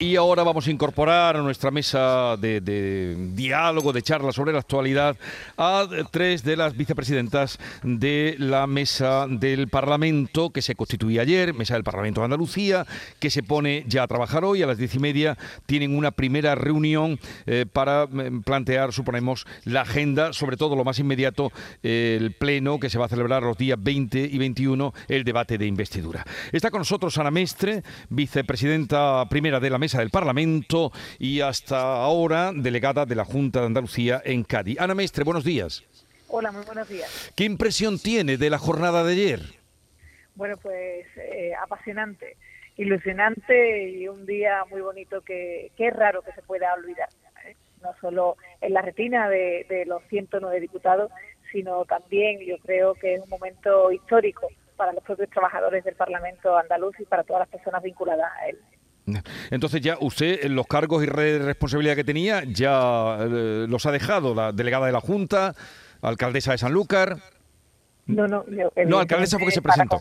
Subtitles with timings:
[0.00, 5.16] Y ahora vamos a incorporar a nuestra mesa de, diálogo, de charla sobre la actualidad,
[5.56, 11.74] a tres de las vicepresidentas de la mesa del Parlamento que se constituye ayer, mesa
[11.74, 12.86] del Parlamento de Andalucía,
[13.18, 15.36] que se pone ya a trabajar hoy a las diez y media.
[15.66, 21.00] Tienen una primera reunión eh, para mm, plantear, suponemos, la agenda, sobre todo lo más
[21.00, 21.50] inmediato,
[21.82, 25.66] el pleno que se va a celebrar los días 20 y 21, el debate de
[25.66, 26.24] investidura.
[26.52, 32.52] Está con nosotros Ana Mestre, vicepresidenta primera de la mesa del Parlamento y hasta ahora
[32.54, 34.78] delegada de la Junta de Andalucía en Cádiz.
[34.78, 35.82] Ana Mestre, buenos días.
[36.28, 37.32] Hola, muy buenos días.
[37.34, 39.40] ¿Qué impresión tiene de la jornada de ayer?
[40.34, 42.36] Bueno, pues eh, apasionante,
[42.76, 47.08] ilusionante y un día muy bonito que, es raro que se pueda olvidar.
[47.46, 47.56] ¿eh?
[47.82, 51.10] No solo en la retina de, de los 109 diputados,
[51.50, 54.48] sino también yo creo que es un momento histórico
[54.78, 58.58] para los propios trabajadores del Parlamento andaluz y para todas las personas vinculadas a él.
[59.50, 64.52] Entonces ya usted los cargos y responsabilidad que tenía ya eh, los ha dejado, la
[64.52, 65.54] delegada de la Junta,
[66.02, 67.16] alcaldesa de Sanlúcar.
[68.06, 68.44] No, no,
[68.86, 70.00] no alcaldesa porque se presentó.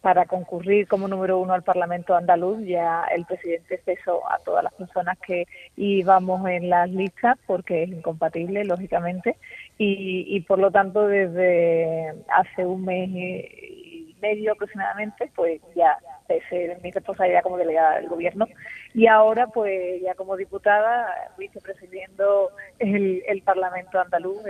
[0.00, 4.72] Para, concurrir como número uno al Parlamento andaluz, ya el presidente cesó a todas las
[4.74, 9.36] personas que íbamos en las listas porque es incompatible, lógicamente,
[9.78, 15.98] y, y por lo tanto desde hace un mes y medio aproximadamente, pues ya
[16.28, 18.46] es mi responsabilidad como delegada del gobierno
[18.94, 24.42] y ahora pues ya como diputada vicepresidiendo el, el Parlamento andaluz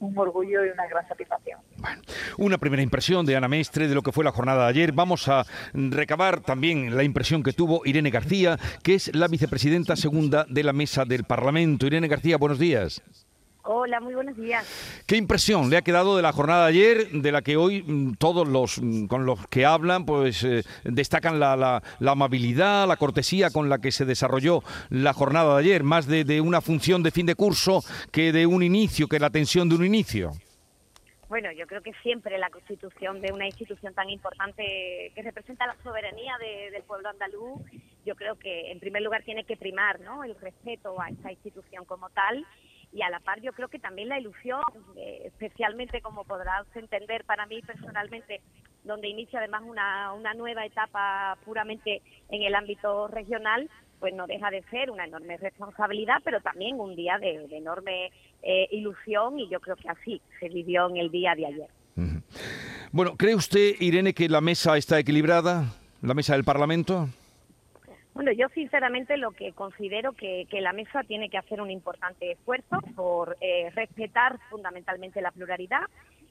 [0.00, 1.60] un orgullo y una gran satisfacción.
[1.76, 2.02] Bueno,
[2.38, 4.92] una primera impresión de Ana Mestre de lo que fue la jornada de ayer.
[4.92, 10.46] Vamos a recabar también la impresión que tuvo Irene García, que es la vicepresidenta segunda
[10.48, 11.86] de la mesa del Parlamento.
[11.86, 13.02] Irene García, buenos días.
[13.70, 15.04] Hola, muy buenos días.
[15.06, 18.14] ¿Qué impresión le ha quedado de la jornada de ayer, de la que hoy mm,
[18.14, 23.50] todos los mm, con los que hablan pues eh, destacan la, la, amabilidad, la cortesía
[23.50, 27.26] con la que se desarrolló la jornada de ayer, más de, una función de fin
[27.26, 30.30] de curso que de un inicio, que la tensión de un inicio?
[31.28, 35.76] Bueno, yo creo que siempre la constitución de una institución tan importante que representa la
[35.82, 36.38] soberanía
[36.72, 37.60] del pueblo andaluz,
[38.06, 40.24] yo creo que en primer lugar tiene que primar ¿no?
[40.24, 42.46] el respeto a esta institución como tal
[42.92, 44.62] y a la par yo creo que también la ilusión,
[44.96, 48.40] eh, especialmente como podrás entender para mí personalmente,
[48.84, 53.68] donde inicia además una, una nueva etapa puramente en el ámbito regional,
[53.98, 58.10] pues no deja de ser una enorme responsabilidad, pero también un día de, enorme
[58.42, 61.68] eh, ilusión y yo creo que así se vivió en el día de ayer.
[62.92, 67.08] Bueno, ¿cree usted, Irene, que la mesa está equilibrada, la mesa del Parlamento?
[68.18, 72.32] Bueno, yo sinceramente lo que considero que, que la mesa tiene que hacer un importante
[72.32, 75.82] esfuerzo por eh, respetar fundamentalmente la pluralidad.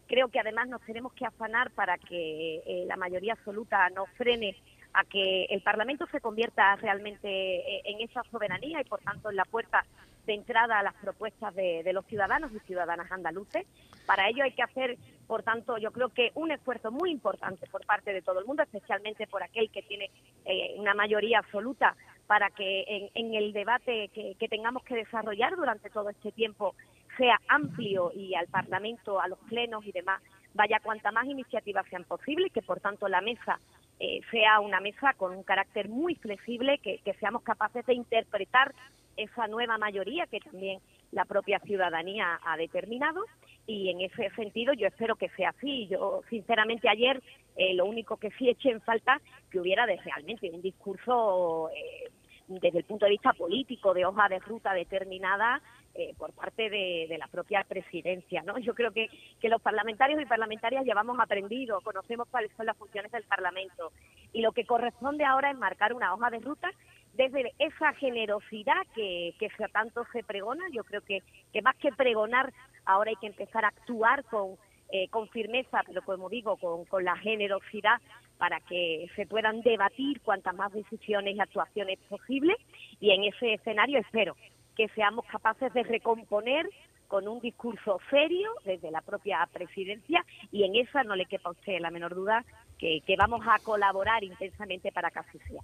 [0.06, 4.58] Creo que además nos tenemos que afanar para que eh, la mayoría absoluta no frene
[4.92, 9.38] a que el Parlamento se convierta realmente eh, en esa soberanía y por tanto en
[9.38, 9.86] la puerta
[10.26, 13.66] de entrada a las propuestas de, los ciudadanos y ciudadanas andaluces.
[14.06, 17.86] Para ello hay que hacer, por tanto, yo creo que un esfuerzo muy importante por
[17.86, 20.10] parte de todo el mundo, especialmente por aquel que tiene
[20.46, 21.96] eh, una mayoría absoluta,
[22.28, 26.76] para que en, el debate que, tengamos que desarrollar durante todo este tiempo
[27.18, 30.22] sea amplio y al Parlamento, a los plenos y demás,
[30.54, 33.60] vaya cuanta más iniciativas sean posibles, que por tanto la mesa
[34.00, 38.74] eh, sea una mesa con un carácter muy flexible, que, seamos capaces de interpretar
[39.16, 40.80] esa nueva mayoría que también
[41.12, 43.24] la propia ciudadanía ha determinado
[43.68, 45.88] y en ese sentido yo espero que sea así.
[45.88, 47.22] Yo sinceramente ayer
[47.58, 52.10] eh, lo único que sí eché en falta que hubiera de realmente un discurso eh,
[52.48, 55.62] desde el punto de vista político de hoja de ruta determinada
[55.94, 58.42] eh, por parte de, la propia presidencia.
[58.44, 58.58] ¿no?
[58.58, 59.10] Yo creo que,
[59.42, 63.92] que los parlamentarios y parlamentarias llevamos aprendido, conocemos cuáles son las funciones del Parlamento
[64.32, 66.72] y lo que corresponde ahora es marcar una hoja de ruta
[67.18, 71.24] desde esa generosidad que, que tanto se pregona, yo creo que,
[71.64, 72.54] más que pregonar,
[72.86, 74.56] ahora hay que empezar a actuar con,
[74.92, 78.00] eh, con firmeza, pero como digo, con, con la generosidad
[78.38, 82.58] para que se puedan debatir cuantas más decisiones y actuaciones posibles.
[83.00, 84.38] Y en ese escenario espero
[84.76, 86.70] que seamos capaces de recomponer
[87.08, 90.24] con un discurso serio desde la propia presidencia.
[90.52, 92.46] Y en esa no le quepa a usted la menor duda
[92.78, 95.64] que, que vamos a colaborar intensamente para que así sea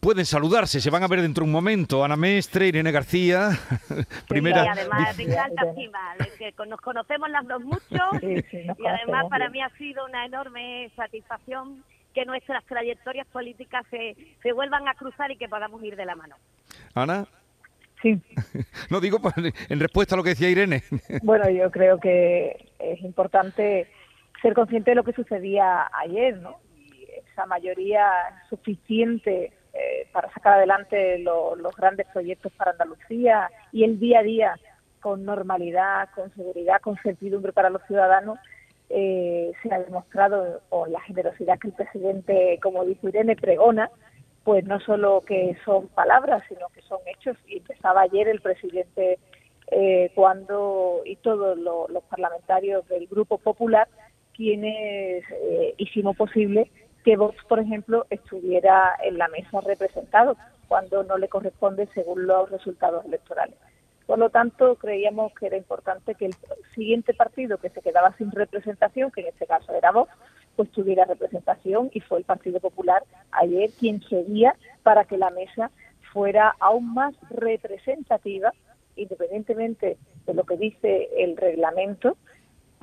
[0.00, 2.04] pueden saludarse, se van a ver dentro de un momento.
[2.04, 3.50] Ana Mestre, Irene García,
[4.28, 4.64] primera...
[4.64, 5.62] y además me encanta
[6.38, 11.84] que nos conocemos las dos mucho y además para mí ha sido una enorme satisfacción
[12.14, 16.14] que nuestras trayectorias políticas se, se vuelvan a cruzar y que podamos ir de la
[16.14, 16.36] mano.
[16.94, 17.26] Ana.
[18.02, 18.20] Sí.
[18.90, 20.82] No digo pues, en respuesta a lo que decía Irene.
[21.22, 23.88] Bueno, yo creo que es importante
[24.42, 26.58] ser consciente de lo que sucedía ayer, ¿no?
[27.34, 28.08] Esa mayoría
[28.48, 34.56] suficiente eh, para sacar adelante los grandes proyectos para Andalucía y el día a día
[35.00, 38.38] con normalidad, con seguridad, con certidumbre para los ciudadanos,
[38.88, 43.90] eh, se ha demostrado con la generosidad que el presidente, como dijo Irene, pregona,
[44.44, 47.36] pues no solo que son palabras, sino que son hechos.
[47.46, 49.18] Y empezaba ayer el presidente
[49.70, 53.88] eh, cuando, y todos los parlamentarios del Grupo Popular,
[54.34, 56.70] quienes eh, hicimos posible
[57.04, 60.36] que Vox, por ejemplo, estuviera en la mesa representado,
[60.66, 63.56] cuando no le corresponde según los resultados electorales.
[64.06, 66.34] Por lo tanto, creíamos que era importante que el
[66.74, 70.10] siguiente partido que se quedaba sin representación, que en este caso era Vox,
[70.56, 73.02] pues tuviera representación y fue el Partido Popular
[73.32, 75.70] ayer quien seguía para que la mesa
[76.12, 78.52] fuera aún más representativa,
[78.96, 79.96] independientemente
[80.26, 82.16] de lo que dice el reglamento,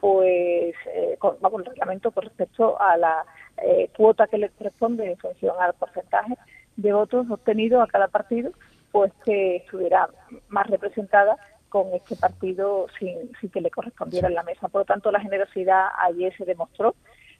[0.01, 3.23] pues eh, vamos, el reglamento con respecto a la
[3.65, 6.35] eh, cuota que le corresponde en función al porcentaje
[6.75, 8.51] de votos obtenidos a cada partido
[8.91, 10.09] pues que estuviera
[10.49, 11.37] más representada
[11.69, 14.67] con este partido sin, que le correspondiera en la mesa.
[14.67, 16.95] Por lo tanto, la generosidad ayer se demostró.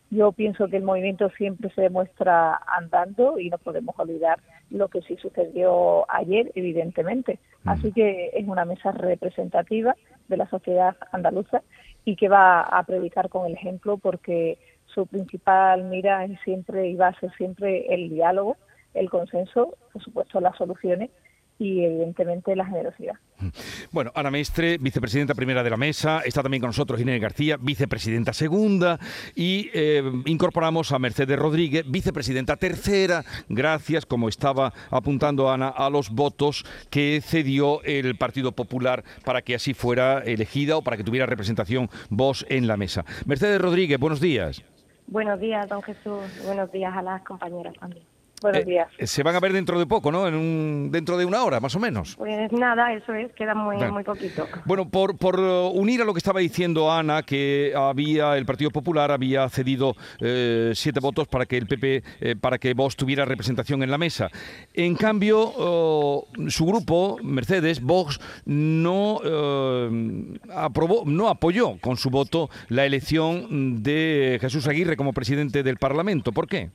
[0.09, 4.39] Yo pienso que el movimiento siempre se demuestra andando y no podemos olvidar
[4.69, 7.39] lo que sí sucedió ayer, evidentemente.
[7.65, 9.95] Así que es una mesa representativa
[10.29, 11.61] de la sociedad andaluza
[12.05, 14.57] y que va a predicar con el ejemplo porque
[14.93, 18.57] su principal mira es siempre y va a ser siempre el diálogo,
[18.93, 21.09] el consenso, por supuesto las soluciones
[21.61, 23.15] y evidentemente la generosidad.
[23.91, 28.31] Bueno, Ana Mestre, vicepresidenta primera de la mesa, está también con nosotros Inés García, vicepresidenta
[28.31, 28.97] segunda,
[29.35, 36.09] y eh, incorporamos a Mercedes Rodríguez, vicepresidenta tercera, gracias, como estaba apuntando Ana, a los
[36.09, 41.25] votos que cedió el Partido Popular para que así fuera elegida o para que tuviera
[41.25, 43.03] representación vos en la mesa.
[43.25, 44.63] Mercedes Rodríguez, buenos días.
[45.11, 46.23] Buenos días, don Jesús.
[46.45, 48.05] Buenos días a las compañeras también.
[48.41, 48.87] Buenos eh, días.
[48.99, 50.27] se van a ver dentro de poco, ¿no?
[50.27, 52.15] En un, dentro de una hora, más o menos.
[52.15, 54.47] Pues nada, eso es, queda muy, muy poquito.
[54.65, 58.71] Bueno, por, por uh, unir a lo que estaba diciendo Ana, que había el Partido
[58.71, 63.25] Popular había cedido eh, siete votos para que el PP, eh, para que Vox tuviera
[63.25, 64.29] representación en la mesa.
[64.73, 69.19] En cambio, uh, su grupo, Mercedes, Vox, no
[70.53, 76.31] aprobó, no apoyó con su voto la elección de Jesús Aguirre como presidente del Parlamento.
[76.31, 76.71] ¿Por qué?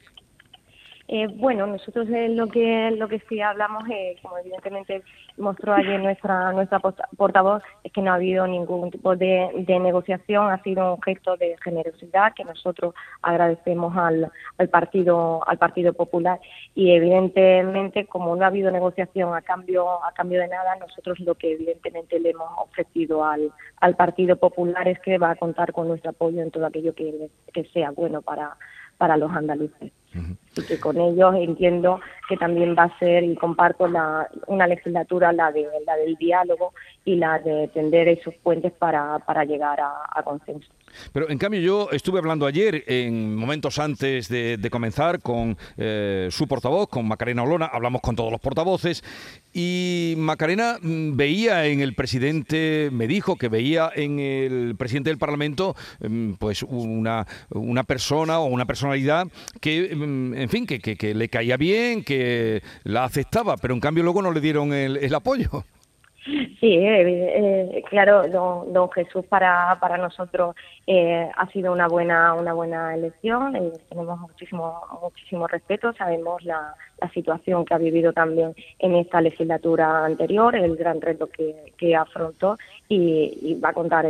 [1.08, 5.02] Eh, bueno, nosotros lo que lo que sí hablamos, eh, como evidentemente
[5.36, 10.60] mostró ayer nuestra nuestra portavoz, es que no ha habido ningún tipo de, negociación, ha
[10.64, 12.92] sido un gesto de generosidad que nosotros
[13.22, 16.40] agradecemos al, al partido al Partido Popular
[16.74, 21.36] y evidentemente como no ha habido negociación a cambio a cambio de nada, nosotros lo
[21.36, 23.52] que evidentemente le hemos ofrecido al,
[23.96, 27.30] Partido Popular es que va a contar con nuestro apoyo en todo aquello que,
[27.72, 29.92] sea bueno para los andaluces.
[30.56, 35.32] Y que con ellos entiendo que también va a ser y comparto la, una legislatura,
[35.32, 36.72] la, de, la del diálogo
[37.04, 40.68] y la de tender esos puentes para, para llegar a, a consenso.
[41.12, 46.48] Pero en cambio yo estuve hablando ayer, en momentos antes de, comenzar, con eh, su
[46.48, 49.04] portavoz, con Macarena Olona, hablamos con todos los portavoces,
[49.52, 55.18] y Macarena mm, veía en el presidente, me dijo que veía en el presidente del
[55.18, 59.28] Parlamento mm, pues una, una persona o una personalidad
[59.60, 64.04] que, mm, en fin, que, que, le caía bien, que la aceptaba, pero en cambio
[64.04, 65.64] luego no le dieron el apoyo.
[66.26, 70.56] Sí, eh, eh, claro, don, don, Jesús para, para nosotros
[70.88, 73.52] eh, ha sido una buena una buena elección.
[73.88, 75.92] tenemos muchísimo muchísimo respeto.
[75.92, 81.28] Sabemos la, la, situación que ha vivido también en esta legislatura anterior, el gran reto
[81.28, 82.58] que, que afrontó
[82.88, 84.06] y, va a contar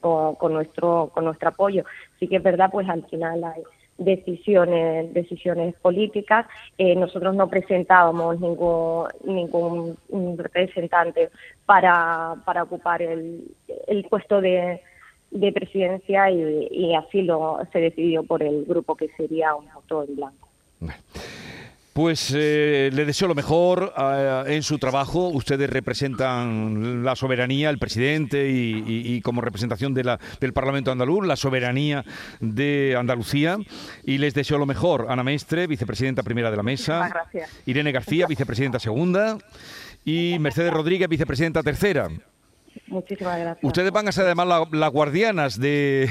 [0.00, 1.84] con, con, nuestro con nuestro apoyo.
[2.20, 3.62] Sí que es verdad, pues al final hay
[3.98, 6.46] decisiones decisiones políticas.
[6.78, 9.98] Eh, nosotros no presentábamos ningún ningún
[10.38, 11.30] representante
[11.66, 13.42] para, para ocupar el,
[13.88, 14.80] el puesto de,
[15.30, 20.16] de presidencia y, así lo se decidió por el grupo que sería un voto en
[20.16, 20.48] blanco.
[21.98, 25.30] Pues eh, le deseo lo mejor eh, en su trabajo.
[25.30, 31.34] Ustedes representan la soberanía, el presidente y, como representación de la, del Parlamento andaluz, la
[31.34, 32.04] soberanía
[32.38, 33.58] de Andalucía.
[34.04, 35.06] Y les deseo lo mejor.
[35.08, 37.10] Ana Mestre, vicepresidenta primera de la mesa.
[37.66, 39.36] Irene García, vicepresidenta segunda.
[40.04, 42.08] Y Mercedes Rodríguez, vicepresidenta tercera.
[42.88, 43.64] Muchísimas gracias.
[43.64, 46.10] Ustedes van a ser además las guardianas de,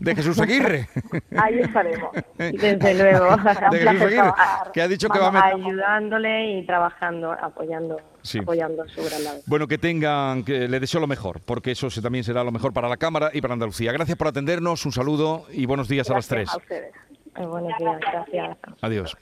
[0.00, 0.88] de, Jesús Aguirre.
[1.36, 2.10] Ahí estaremos.
[2.38, 3.36] Desde luego.
[3.70, 4.32] De Jesús Aguirre,
[4.72, 8.00] que ha dicho que va a ayudándole y trabajando, apoyando.
[8.40, 9.40] apoyando su gran labor.
[9.46, 12.88] Bueno, que tengan, que le deseo lo mejor, porque eso también será lo mejor para
[12.88, 13.92] la Cámara y para Andalucía.
[13.92, 16.48] Gracias por atendernos, un saludo y buenos días a las tres.
[16.50, 16.94] A ustedes.
[17.36, 18.58] buenos días, gracias.
[18.80, 19.16] Adiós.